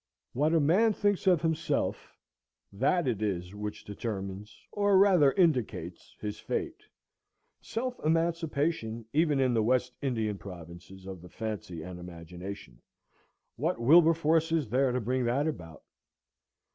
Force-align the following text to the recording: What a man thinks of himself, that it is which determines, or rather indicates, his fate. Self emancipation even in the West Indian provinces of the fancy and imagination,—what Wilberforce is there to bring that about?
What 0.33 0.55
a 0.55 0.59
man 0.59 0.93
thinks 0.93 1.27
of 1.27 1.43
himself, 1.43 2.17
that 2.73 3.07
it 3.07 3.21
is 3.21 3.53
which 3.53 3.83
determines, 3.85 4.59
or 4.71 4.97
rather 4.97 5.31
indicates, 5.33 6.15
his 6.19 6.39
fate. 6.39 6.81
Self 7.61 7.99
emancipation 8.03 9.05
even 9.13 9.39
in 9.39 9.53
the 9.53 9.61
West 9.61 9.93
Indian 10.01 10.39
provinces 10.39 11.05
of 11.05 11.21
the 11.21 11.29
fancy 11.29 11.83
and 11.83 11.99
imagination,—what 11.99 13.79
Wilberforce 13.79 14.51
is 14.51 14.69
there 14.71 14.91
to 14.91 14.99
bring 14.99 15.25
that 15.25 15.45
about? 15.45 15.83